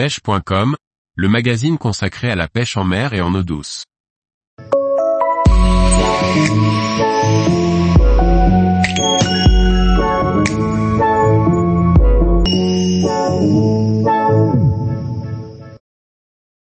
pêche.com, 0.00 0.76
le 1.14 1.28
magazine 1.28 1.76
consacré 1.76 2.30
à 2.30 2.34
la 2.34 2.48
pêche 2.48 2.78
en 2.78 2.84
mer 2.84 3.12
et 3.12 3.20
en 3.20 3.34
eau 3.34 3.42
douce. 3.42 3.84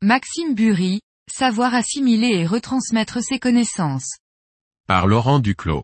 Maxime 0.02 0.54
Bury, 0.54 1.00
savoir 1.32 1.74
assimiler 1.74 2.36
et 2.36 2.46
retransmettre 2.46 3.24
ses 3.24 3.40
connaissances. 3.40 4.18
Par 4.90 5.08
Laurent 5.08 5.40
Duclos. 5.40 5.84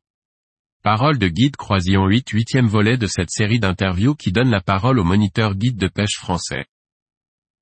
Parole 0.84 1.18
de 1.18 1.30
guide 1.30 1.56
croisillon 1.56 2.08
8 2.08 2.28
huitième 2.32 2.68
volet 2.68 2.98
de 2.98 3.08
cette 3.08 3.32
série 3.32 3.62
d'interviews 3.62 4.16
qui 4.16 4.34
donne 4.34 4.50
la 4.50 4.60
parole 4.60 5.00
au 5.00 5.06
moniteur 5.06 5.56
guide 5.56 5.78
de 5.78 5.88
pêche 5.88 6.18
français. 6.18 6.66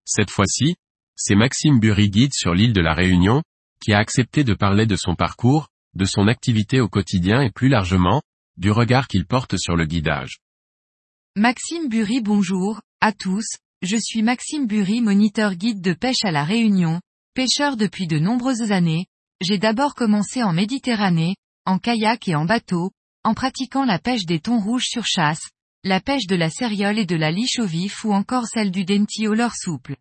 Cette 0.05 0.29
fois-ci, 0.29 0.75
c'est 1.15 1.35
Maxime 1.35 1.79
Bury 1.79 2.09
guide 2.09 2.33
sur 2.33 2.53
l'île 2.53 2.73
de 2.73 2.81
la 2.81 2.93
Réunion, 2.93 3.41
qui 3.81 3.93
a 3.93 3.97
accepté 3.97 4.43
de 4.43 4.53
parler 4.53 4.85
de 4.85 4.95
son 4.95 5.15
parcours, 5.15 5.67
de 5.95 6.05
son 6.05 6.27
activité 6.27 6.79
au 6.79 6.87
quotidien 6.87 7.41
et 7.41 7.49
plus 7.49 7.69
largement, 7.69 8.21
du 8.57 8.71
regard 8.71 9.07
qu'il 9.07 9.25
porte 9.25 9.57
sur 9.57 9.75
le 9.75 9.85
guidage. 9.85 10.39
Maxime 11.35 11.89
Bury 11.89 12.21
bonjour, 12.21 12.81
à 13.01 13.11
tous, 13.11 13.45
je 13.81 13.97
suis 13.97 14.21
Maxime 14.21 14.67
Bury 14.67 15.01
moniteur 15.01 15.55
guide 15.55 15.81
de 15.81 15.93
pêche 15.93 16.23
à 16.23 16.31
la 16.31 16.43
Réunion, 16.43 17.01
pêcheur 17.33 17.75
depuis 17.75 18.07
de 18.07 18.19
nombreuses 18.19 18.71
années, 18.71 19.07
j'ai 19.41 19.57
d'abord 19.57 19.95
commencé 19.95 20.43
en 20.43 20.53
Méditerranée, 20.53 21.35
en 21.65 21.79
kayak 21.79 22.27
et 22.27 22.35
en 22.35 22.45
bateau, 22.45 22.91
en 23.23 23.33
pratiquant 23.33 23.85
la 23.85 23.99
pêche 23.99 24.25
des 24.25 24.39
thons 24.39 24.59
rouges 24.59 24.87
sur 24.87 25.05
chasse, 25.05 25.49
la 25.85 26.01
pêche 26.01 26.25
de 26.25 26.35
la 26.35 26.49
céréole 26.49 26.97
et 26.97 27.05
de 27.05 27.15
la 27.15 27.29
liche 27.29 27.59
au 27.59 27.65
vif 27.67 28.03
ou 28.05 28.11
encore 28.11 28.47
celle 28.47 28.71
du 28.71 28.85
denti 28.85 29.27
au 29.27 29.35
leurre 29.35 29.55
souple. 29.55 29.95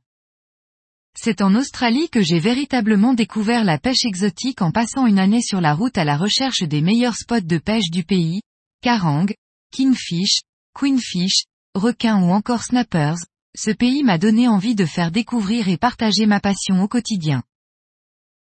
C'est 1.15 1.42
en 1.42 1.55
Australie 1.55 2.09
que 2.09 2.23
j'ai 2.23 2.38
véritablement 2.38 3.12
découvert 3.12 3.64
la 3.64 3.78
pêche 3.78 4.06
exotique 4.06 4.62
en 4.62 4.72
passant 4.72 5.06
une 5.06 5.19
année 5.19 5.42
sur 5.42 5.61
la 5.61 5.75
route 5.75 5.98
à 5.98 6.05
la 6.05 6.17
recherche 6.17 6.62
des 6.62 6.81
meilleurs 6.81 7.17
spots 7.17 7.42
de 7.42 7.59
pêche 7.59 7.91
du 7.91 8.03
pays, 8.03 8.41
carang, 8.81 9.27
kingfish, 9.72 10.41
queenfish, 10.75 11.44
requins 11.75 12.19
ou 12.22 12.33
encore 12.33 12.62
snappers, 12.62 13.19
ce 13.55 13.70
pays 13.70 14.03
m'a 14.03 14.16
donné 14.16 14.48
envie 14.48 14.75
de 14.75 14.87
faire 14.87 15.11
découvrir 15.11 15.69
et 15.69 15.77
partager 15.77 16.25
ma 16.25 16.41
passion 16.41 16.83
au 16.83 16.89
quotidien. 16.89 17.42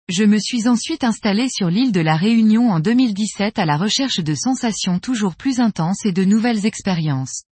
Je 0.09 0.23
me 0.23 0.39
suis 0.39 0.69
ensuite 0.69 1.03
installé 1.03 1.49
sur 1.49 1.69
l'île 1.69 1.91
de 1.91 1.99
la 1.99 2.15
Réunion 2.15 2.69
en 2.69 2.79
2017 2.79 3.59
à 3.59 3.65
la 3.65 3.75
recherche 3.75 4.21
de 4.21 4.35
sensations 4.35 4.99
toujours 4.99 5.35
plus 5.35 5.59
intenses 5.59 6.05
et 6.05 6.13
de 6.13 6.23
nouvelles 6.23 6.65
expériences. 6.65 7.43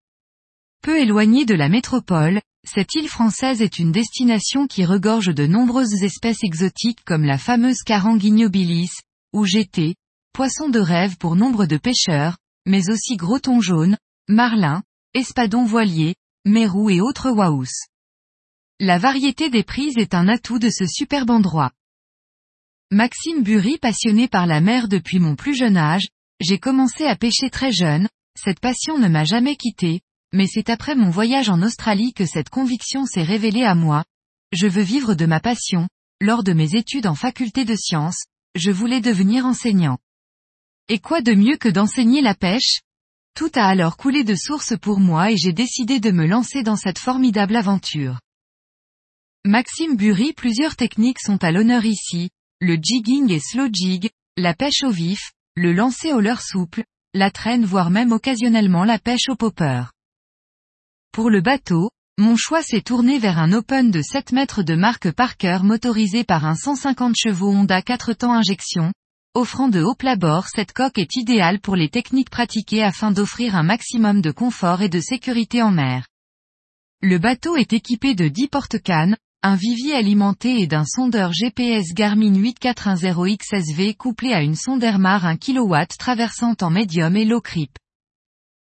Peu 0.81 0.97
éloignée 0.97 1.44
de 1.44 1.53
la 1.53 1.67
métropole, 1.67 2.39
cette 2.66 2.95
île 2.95 3.09
française 3.09 3.62
est 3.62 3.78
une 3.78 3.92
destination 3.92 4.67
qui 4.67 4.86
regorge 4.86 5.36
de 5.36 5.45
nombreuses 5.45 6.02
espèces 6.03 6.45
exotiques 6.45 7.03
comme 7.03 7.25
la 7.25 7.38
fameuse 7.38 7.84
Caranguignobilis, 7.86 9.02
ou 9.34 9.45
GT, 9.45 9.95
poisson 10.31 10.69
de 10.69 10.80
rêve 10.80 11.17
pour 11.17 11.36
nombre 11.36 11.66
de 11.66 11.75
pêcheurs, 11.75 12.38
mais 12.66 12.90
aussi 12.90 13.17
gros 13.17 13.40
thon 13.40 13.59
jaune, 13.59 13.97
marlin, 14.30 14.81
espadon 15.14 15.66
voilier, 15.66 16.16
mérou 16.45 16.90
et 16.90 17.02
autres 17.02 17.31
waous. 17.31 17.67
La 18.80 18.97
variété 18.97 19.50
des 19.50 19.64
prises 19.64 19.97
est 19.97 20.14
un 20.14 20.30
atout 20.30 20.58
de 20.58 20.69
ce 20.69 20.86
superbe 20.88 21.31
endroit. 21.31 21.72
Maxime 22.91 23.41
Bury 23.41 23.80
passionné 23.80 24.28
par 24.28 24.45
la 24.45 24.61
mer 24.61 24.88
depuis 24.88 25.17
mon 25.17 25.36
plus 25.36 25.55
jeune 25.55 25.75
âge, 25.75 26.08
j'ai 26.39 26.59
commencé 26.59 27.05
à 27.05 27.16
pêcher 27.16 27.50
très 27.50 27.72
jeune, 27.72 28.08
cette 28.39 28.59
passion 28.59 29.00
ne 29.00 29.08
m'a 29.08 29.23
jamais 29.23 29.55
quitté, 29.55 30.02
mais 30.33 30.45
c'est 30.45 30.69
après 30.69 30.94
mon 30.94 31.09
voyage 31.09 31.50
en 31.50 31.63
Australie 31.63 32.13
que 32.13 32.28
cette 32.28 32.50
conviction 32.50 33.08
s'est 33.08 33.23
révélée 33.23 33.63
à 33.63 33.73
moi. 33.73 34.03
Je 34.52 34.67
veux 34.67 34.83
vivre 34.83 35.16
de 35.16 35.25
ma 35.25 35.39
passion, 35.39 35.88
lors 36.22 36.44
de 36.44 36.53
mes 36.53 36.75
études 36.75 37.08
en 37.08 37.16
faculté 37.16 37.66
de 37.66 37.75
sciences, 37.75 38.25
je 38.53 38.69
voulais 38.69 39.02
devenir 39.02 39.47
enseignant. 39.47 39.97
Et 40.88 41.00
quoi 41.00 41.22
de 41.22 41.33
mieux 41.33 41.57
que 41.57 41.69
d'enseigner 41.69 42.22
la 42.22 42.35
pêche? 42.35 42.81
Tout 43.35 43.52
a 43.56 43.66
alors 43.66 43.97
coulé 43.97 44.23
de 44.23 44.35
source 44.35 44.78
pour 44.79 45.00
moi 45.00 45.31
et 45.31 45.38
j'ai 45.38 45.53
décidé 45.53 46.00
de 46.00 46.12
me 46.12 46.28
lancer 46.28 46.62
dans 46.62 46.78
cette 46.78 47.00
formidable 47.00 47.56
aventure. 47.56 48.19
Maxime 49.44 49.96
Bury 49.96 50.34
plusieurs 50.34 50.75
techniques 50.75 51.19
sont 51.19 51.44
à 51.44 51.52
l'honneur 51.52 51.84
ici, 51.84 52.29
le 52.61 52.77
jigging 52.81 53.31
et 53.31 53.39
slow 53.39 53.67
jig, 53.71 54.09
la 54.38 54.53
pêche 54.53 54.83
au 54.83 54.89
vif, 54.89 55.33
le 55.55 55.73
lancer 55.73 56.13
au 56.13 56.21
leurre 56.21 56.41
souple, 56.41 56.83
la 57.13 57.29
traîne 57.29 57.66
voire 57.66 57.89
même 57.89 58.11
occasionnellement 58.11 58.83
la 58.83 58.97
pêche 58.97 59.29
au 59.29 59.35
popper. 59.35 59.83
Pour 61.11 61.29
le 61.29 61.41
bateau, 61.41 61.89
mon 62.17 62.38
choix 62.38 62.61
s'est 62.61 62.81
tourné 62.81 63.19
vers 63.19 63.39
un 63.39 63.51
open 63.51 63.91
de 63.91 64.01
7 64.01 64.31
mètres 64.31 64.63
de 64.63 64.75
marque 64.75 65.11
Parker 65.11 65.59
motorisé 65.63 66.23
par 66.23 66.45
un 66.45 66.55
150 66.55 67.16
chevaux 67.17 67.51
Honda 67.51 67.81
4 67.81 68.13
temps 68.13 68.33
injection, 68.33 68.93
offrant 69.33 69.67
de 69.67 69.81
haut 69.81 69.95
plat-bord 69.95 70.47
cette 70.47 70.72
coque 70.72 70.97
est 70.97 71.17
idéale 71.17 71.59
pour 71.59 71.75
les 71.75 71.89
techniques 71.89 72.29
pratiquées 72.29 72.83
afin 72.83 73.11
d'offrir 73.11 73.57
un 73.57 73.63
maximum 73.63 74.22
de 74.22 74.31
confort 74.31 74.81
et 74.81 74.89
de 74.89 75.01
sécurité 75.01 75.61
en 75.61 75.72
mer. 75.72 76.07
Le 77.01 77.17
bateau 77.17 77.57
est 77.57 77.73
équipé 77.73 78.16
de 78.16 78.29
10 78.29 78.47
porte-cannes, 78.47 79.17
un 79.47 79.56
vivier 79.56 79.94
alimenté 79.94 80.59
et 80.59 80.66
d'un 80.66 80.85
sondeur 80.85 81.31
GPS 81.31 81.94
Garmin 81.94 82.33
8410XSV 82.33 83.95
couplé 83.95 84.33
à 84.33 84.41
une 84.41 84.56
sonde 84.56 84.83
Airmar 84.83 85.23
1 85.23 85.38
kW 85.38 85.75
traversant 86.00 86.56
en 86.61 86.72
médium 86.72 87.16
et 87.16 87.25
low 87.25 87.41
creep. 87.41 87.78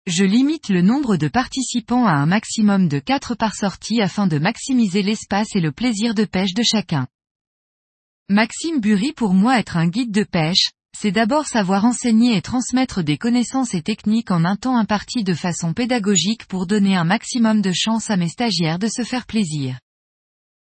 Je 0.06 0.22
limite 0.22 0.68
le 0.68 0.80
nombre 0.80 1.16
de 1.16 1.26
participants 1.26 2.06
à 2.06 2.12
un 2.12 2.26
maximum 2.26 2.86
de 2.86 3.00
4 3.00 3.34
par 3.34 3.56
sortie 3.56 4.00
afin 4.00 4.28
de 4.28 4.38
maximiser 4.38 5.02
l'espace 5.02 5.56
et 5.56 5.60
le 5.60 5.72
plaisir 5.72 6.14
de 6.14 6.24
pêche 6.24 6.54
de 6.54 6.62
chacun. 6.62 7.08
Maxime 8.28 8.78
Bury 8.78 9.12
pour 9.12 9.34
moi 9.34 9.58
être 9.58 9.78
un 9.78 9.88
guide 9.88 10.12
de 10.12 10.22
pêche, 10.22 10.70
c'est 10.96 11.10
d'abord 11.10 11.46
savoir 11.46 11.86
enseigner 11.86 12.36
et 12.36 12.40
transmettre 12.40 13.02
des 13.02 13.18
connaissances 13.18 13.74
et 13.74 13.82
techniques 13.82 14.30
en 14.30 14.44
un 14.44 14.54
temps 14.54 14.76
imparti 14.76 15.24
de 15.24 15.34
façon 15.34 15.74
pédagogique 15.74 16.46
pour 16.46 16.68
donner 16.68 16.94
un 16.94 17.02
maximum 17.02 17.62
de 17.62 17.72
chance 17.72 18.10
à 18.10 18.16
mes 18.16 18.28
stagiaires 18.28 18.78
de 18.78 18.86
se 18.86 19.02
faire 19.02 19.26
plaisir. 19.26 19.76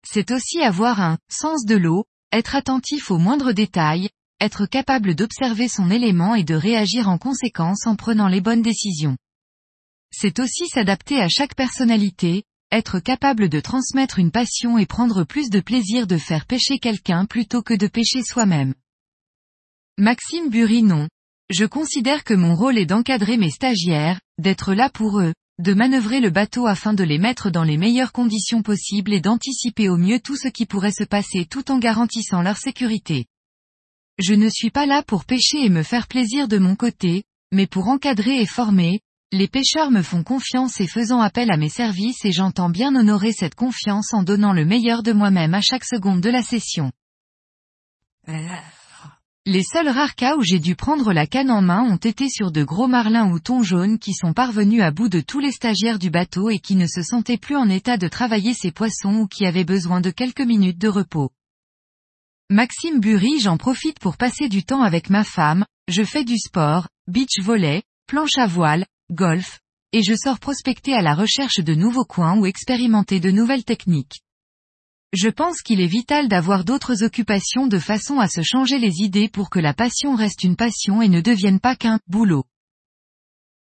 C'est 0.08 0.32
aussi 0.32 0.62
avoir 0.62 1.02
un 1.02 1.18
sens 1.30 1.66
de 1.66 1.76
l'eau, 1.76 2.06
être 2.32 2.56
attentif 2.56 3.12
aux 3.12 3.18
moindres 3.18 3.54
détails, 3.54 4.10
être 4.40 4.66
capable 4.66 5.16
d'observer 5.16 5.68
son 5.68 5.92
élément 5.92 6.36
et 6.36 6.44
de 6.44 6.56
réagir 6.56 7.10
en 7.10 7.18
conséquence 7.18 7.86
en 7.86 7.96
prenant 7.96 8.28
les 8.28 8.42
bonnes 8.42 8.62
décisions. 8.62 9.18
C'est 10.12 10.40
aussi 10.40 10.68
s'adapter 10.68 11.20
à 11.20 11.28
chaque 11.30 11.56
personnalité, 11.56 12.44
être 12.72 13.00
capable 13.00 13.50
de 13.50 13.60
transmettre 13.60 14.20
une 14.20 14.32
passion 14.32 14.78
et 14.78 14.86
prendre 14.86 15.24
plus 15.24 15.50
de 15.50 15.60
plaisir 15.60 16.08
de 16.08 16.18
faire 16.18 16.46
pêcher 16.46 16.80
quelqu'un 16.80 17.26
plutôt 17.26 17.62
que 17.62 17.74
de 17.74 17.88
pêcher 17.88 18.24
soi-même. 18.24 18.74
Maxime 19.98 20.50
Bury 20.50 20.84
non. 20.84 21.08
Je 21.50 21.66
considère 21.66 22.24
que 22.24 22.36
mon 22.36 22.56
rôle 22.56 22.78
est 22.78 22.86
d'encadrer 22.86 23.38
mes 23.38 23.50
stagiaires, 23.50 24.22
d'être 24.38 24.74
là 24.74 24.90
pour 24.90 25.20
eux, 25.20 25.34
de 25.60 25.74
manœuvrer 25.74 26.22
le 26.22 26.30
bateau 26.30 26.68
afin 26.68 26.94
de 26.94 27.04
les 27.04 27.18
mettre 27.18 27.50
dans 27.50 27.64
les 27.64 27.78
meilleures 27.78 28.14
conditions 28.14 28.62
possibles 28.62 29.12
et 29.12 29.20
d'anticiper 29.20 29.90
au 29.90 29.98
mieux 29.98 30.22
tout 30.22 30.38
ce 30.38 30.48
qui 30.48 30.66
pourrait 30.66 30.94
se 30.94 31.04
passer 31.04 31.46
tout 31.46 31.70
en 31.70 31.80
garantissant 31.80 32.42
leur 32.42 32.58
sécurité. 32.58 33.26
Je 34.18 34.34
ne 34.34 34.50
suis 34.50 34.70
pas 34.70 34.86
là 34.86 35.04
pour 35.04 35.26
pêcher 35.26 35.66
et 35.66 35.70
me 35.70 35.84
faire 35.84 36.08
plaisir 36.08 36.48
de 36.48 36.58
mon 36.58 36.76
côté, 36.76 37.24
mais 37.52 37.68
pour 37.68 37.90
encadrer 37.90 38.42
et 38.42 38.46
former, 38.46 39.02
les 39.32 39.50
pêcheurs 39.50 39.92
me 39.92 40.02
font 40.02 40.24
confiance 40.24 40.80
et 40.80 40.88
faisant 40.88 41.20
appel 41.20 41.52
à 41.52 41.58
mes 41.58 41.70
services 41.70 42.24
et 42.24 42.32
j'entends 42.32 42.70
bien 42.70 42.96
honorer 42.96 43.34
cette 43.34 43.56
confiance 43.56 44.14
en 44.14 44.24
donnant 44.24 44.54
le 44.54 44.66
meilleur 44.66 45.04
de 45.04 45.12
moi-même 45.12 45.54
à 45.54 45.62
chaque 45.62 45.86
seconde 45.86 46.22
de 46.22 46.30
la 46.30 46.42
session. 46.42 46.92
Les 49.46 49.64
seuls 49.64 49.88
rares 49.88 50.16
cas 50.16 50.36
où 50.36 50.44
j'ai 50.44 50.60
dû 50.60 50.76
prendre 50.76 51.14
la 51.14 51.26
canne 51.26 51.50
en 51.50 51.62
main 51.62 51.82
ont 51.82 51.98
été 51.98 52.30
sur 52.30 52.52
de 52.52 52.64
gros 52.64 52.88
marlins 52.88 53.32
ou 53.32 53.40
thons 53.40 53.64
jaunes 53.64 53.98
qui 53.98 54.14
sont 54.14 54.34
parvenus 54.34 54.82
à 54.82 54.92
bout 54.92 55.08
de 55.10 55.22
tous 55.22 55.40
les 55.40 55.52
stagiaires 55.52 55.98
du 55.98 56.10
bateau 56.10 56.50
et 56.50 56.60
qui 56.60 56.76
ne 56.76 56.88
se 56.88 57.02
sentaient 57.02 57.38
plus 57.38 57.56
en 57.56 57.70
état 57.70 57.98
de 57.98 58.08
travailler 58.08 58.54
ces 58.54 58.72
poissons 58.72 59.16
ou 59.16 59.28
qui 59.28 59.46
avaient 59.46 59.64
besoin 59.64 60.02
de 60.02 60.12
quelques 60.12 60.42
minutes 60.42 60.78
de 60.78 60.90
repos. 60.90 61.32
Maxime 62.50 63.00
Bury 63.00 63.40
j'en 63.40 63.58
profite 63.58 64.00
pour 64.00 64.18
passer 64.18 64.50
du 64.50 64.64
temps 64.64 64.82
avec 64.82 65.10
ma 65.10 65.24
femme, 65.24 65.66
je 65.88 66.04
fais 66.04 66.26
du 66.26 66.38
sport, 66.38 66.88
beach 67.08 67.40
volley, 67.42 67.84
planche 68.08 68.38
à 68.38 68.46
voile, 68.46 68.86
golf, 69.12 69.62
et 69.94 70.04
je 70.04 70.16
sors 70.16 70.40
prospecter 70.40 70.94
à 70.94 71.02
la 71.02 71.16
recherche 71.16 71.60
de 71.60 71.76
nouveaux 71.76 72.06
coins 72.06 72.38
ou 72.38 72.46
expérimenter 72.46 73.20
de 73.20 73.32
nouvelles 73.32 73.64
techniques. 73.64 74.22
Je 75.14 75.30
pense 75.30 75.64
qu'il 75.64 75.82
est 75.82 75.88
vital 75.88 76.28
d'avoir 76.28 76.64
d'autres 76.64 77.04
occupations 77.04 77.66
de 77.66 77.80
façon 77.80 78.20
à 78.20 78.28
se 78.28 78.44
changer 78.44 78.78
les 78.78 79.02
idées 79.02 79.28
pour 79.28 79.50
que 79.50 79.60
la 79.60 79.74
passion 79.74 80.14
reste 80.14 80.44
une 80.44 80.56
passion 80.56 81.02
et 81.02 81.10
ne 81.10 81.20
devienne 81.20 81.60
pas 81.60 81.76
qu'un 81.76 82.00
boulot. 82.08 82.44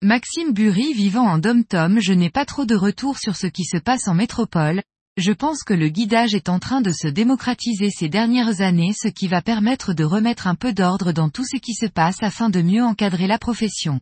Maxime 0.02 0.54
Bury 0.54 0.94
vivant 0.94 1.28
en 1.28 1.40
dom-tom 1.40 2.00
je 2.00 2.14
n'ai 2.14 2.30
pas 2.30 2.46
trop 2.46 2.66
de 2.66 2.76
retour 2.76 3.18
sur 3.18 3.36
ce 3.36 3.48
qui 3.48 3.66
se 3.66 3.78
passe 3.78 4.08
en 4.08 4.14
métropole, 4.14 4.84
je 5.18 5.34
pense 5.34 5.64
que 5.64 5.74
le 5.74 5.90
guidage 5.90 6.34
est 6.34 6.48
en 6.48 6.60
train 6.60 6.80
de 6.80 6.92
se 6.92 7.10
démocratiser 7.10 7.90
ces 7.90 8.08
dernières 8.08 8.62
années 8.62 8.94
ce 8.94 9.10
qui 9.10 9.28
va 9.28 9.42
permettre 9.42 9.94
de 9.94 10.06
remettre 10.06 10.48
un 10.48 10.56
peu 10.56 10.72
d'ordre 10.72 11.12
dans 11.12 11.30
tout 11.30 11.46
ce 11.46 11.58
qui 11.58 11.74
se 11.74 11.88
passe 11.88 12.24
afin 12.24 12.50
de 12.50 12.62
mieux 12.62 12.84
encadrer 12.84 13.28
la 13.28 13.38
profession. 13.38 14.00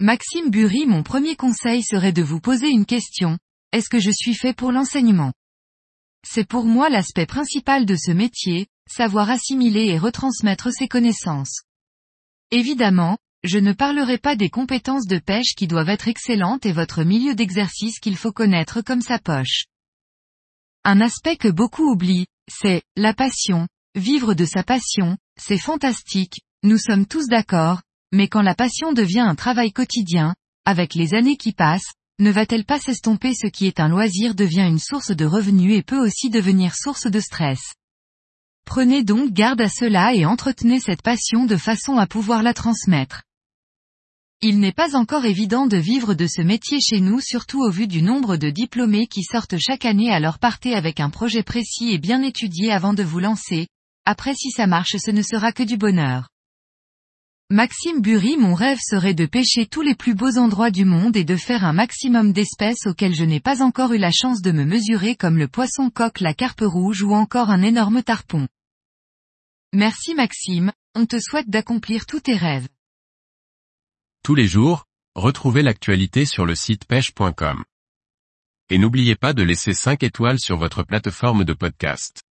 Maxime 0.00 0.50
Bury 0.50 0.84
mon 0.86 1.02
premier 1.02 1.34
conseil 1.34 1.82
serait 1.82 2.12
de 2.12 2.22
vous 2.22 2.40
poser 2.40 2.68
une 2.68 2.86
question, 2.86 3.38
est-ce 3.72 3.88
que 3.88 3.98
je 4.00 4.10
suis 4.10 4.34
fait 4.34 4.52
pour 4.52 4.70
l'enseignement? 4.70 5.32
C'est 6.26 6.46
pour 6.46 6.64
moi 6.64 6.88
l'aspect 6.88 7.26
principal 7.26 7.86
de 7.86 7.96
ce 7.96 8.10
métier, 8.10 8.66
savoir 8.88 9.30
assimiler 9.30 9.86
et 9.86 9.98
retransmettre 9.98 10.72
ses 10.72 10.88
connaissances. 10.88 11.62
Évidemment, 12.50 13.18
je 13.42 13.58
ne 13.58 13.72
parlerai 13.72 14.18
pas 14.18 14.36
des 14.36 14.50
compétences 14.50 15.06
de 15.06 15.18
pêche 15.18 15.54
qui 15.56 15.66
doivent 15.66 15.88
être 15.88 16.08
excellentes 16.08 16.66
et 16.66 16.72
votre 16.72 17.04
milieu 17.04 17.34
d'exercice 17.34 17.98
qu'il 17.98 18.16
faut 18.16 18.32
connaître 18.32 18.82
comme 18.82 19.00
sa 19.00 19.18
poche. 19.18 19.64
Un 20.84 21.00
aspect 21.00 21.36
que 21.36 21.48
beaucoup 21.48 21.90
oublient, 21.90 22.26
c'est 22.48 22.82
la 22.96 23.14
passion. 23.14 23.66
Vivre 23.94 24.34
de 24.34 24.44
sa 24.44 24.62
passion, 24.62 25.16
c'est 25.36 25.58
fantastique, 25.58 26.42
nous 26.62 26.78
sommes 26.78 27.06
tous 27.06 27.26
d'accord, 27.26 27.82
mais 28.12 28.28
quand 28.28 28.42
la 28.42 28.54
passion 28.54 28.92
devient 28.92 29.20
un 29.20 29.34
travail 29.34 29.72
quotidien, 29.72 30.34
avec 30.64 30.94
les 30.94 31.14
années 31.14 31.36
qui 31.36 31.52
passent, 31.52 31.94
ne 32.20 32.30
va-t-elle 32.30 32.64
pas 32.64 32.78
s'estomper 32.78 33.34
ce 33.34 33.46
qui 33.46 33.66
est 33.66 33.80
un 33.80 33.88
loisir 33.88 34.34
devient 34.34 34.66
une 34.68 34.78
source 34.78 35.10
de 35.10 35.24
revenus 35.24 35.76
et 35.76 35.82
peut 35.82 35.98
aussi 35.98 36.30
devenir 36.30 36.74
source 36.76 37.06
de 37.06 37.18
stress. 37.18 37.74
Prenez 38.66 39.02
donc 39.02 39.32
garde 39.32 39.60
à 39.62 39.68
cela 39.68 40.14
et 40.14 40.26
entretenez 40.26 40.80
cette 40.80 41.02
passion 41.02 41.46
de 41.46 41.56
façon 41.56 41.96
à 41.96 42.06
pouvoir 42.06 42.42
la 42.42 42.54
transmettre. 42.54 43.22
Il 44.42 44.60
n'est 44.60 44.72
pas 44.72 44.96
encore 44.96 45.24
évident 45.24 45.66
de 45.66 45.76
vivre 45.76 46.14
de 46.14 46.26
ce 46.26 46.40
métier 46.40 46.78
chez 46.80 47.00
nous 47.00 47.20
surtout 47.20 47.60
au 47.60 47.70
vu 47.70 47.86
du 47.86 48.00
nombre 48.00 48.36
de 48.36 48.48
diplômés 48.48 49.06
qui 49.06 49.22
sortent 49.22 49.58
chaque 49.58 49.84
année 49.84 50.12
alors 50.12 50.38
partez 50.38 50.74
avec 50.74 51.00
un 51.00 51.10
projet 51.10 51.42
précis 51.42 51.90
et 51.90 51.98
bien 51.98 52.22
étudié 52.22 52.70
avant 52.70 52.94
de 52.94 53.02
vous 53.02 53.18
lancer, 53.18 53.66
après 54.04 54.34
si 54.34 54.50
ça 54.50 54.66
marche 54.66 54.96
ce 54.96 55.10
ne 55.10 55.22
sera 55.22 55.52
que 55.52 55.62
du 55.62 55.76
bonheur. 55.76 56.28
Maxime 57.52 58.00
Bury 58.00 58.36
mon 58.36 58.54
rêve 58.54 58.78
serait 58.80 59.12
de 59.12 59.26
pêcher 59.26 59.66
tous 59.66 59.82
les 59.82 59.96
plus 59.96 60.14
beaux 60.14 60.38
endroits 60.38 60.70
du 60.70 60.84
monde 60.84 61.16
et 61.16 61.24
de 61.24 61.34
faire 61.34 61.64
un 61.64 61.72
maximum 61.72 62.32
d'espèces 62.32 62.86
auxquelles 62.86 63.16
je 63.16 63.24
n'ai 63.24 63.40
pas 63.40 63.60
encore 63.60 63.92
eu 63.92 63.98
la 63.98 64.12
chance 64.12 64.40
de 64.40 64.52
me 64.52 64.64
mesurer 64.64 65.16
comme 65.16 65.36
le 65.36 65.48
poisson 65.48 65.90
coq 65.90 66.20
la 66.20 66.32
carpe 66.32 66.62
rouge 66.62 67.02
ou 67.02 67.12
encore 67.12 67.50
un 67.50 67.62
énorme 67.62 68.04
tarpon. 68.04 68.46
Merci 69.72 70.14
Maxime, 70.14 70.70
on 70.94 71.06
te 71.06 71.18
souhaite 71.18 71.50
d'accomplir 71.50 72.06
tous 72.06 72.20
tes 72.20 72.36
rêves. 72.36 72.68
Tous 74.22 74.36
les 74.36 74.46
jours, 74.46 74.84
retrouvez 75.16 75.62
l'actualité 75.62 76.26
sur 76.26 76.46
le 76.46 76.54
site 76.54 76.84
pêche.com. 76.84 77.64
Et 78.68 78.78
n'oubliez 78.78 79.16
pas 79.16 79.32
de 79.32 79.42
laisser 79.42 79.74
5 79.74 80.04
étoiles 80.04 80.38
sur 80.38 80.56
votre 80.56 80.84
plateforme 80.84 81.42
de 81.42 81.54
podcast. 81.54 82.22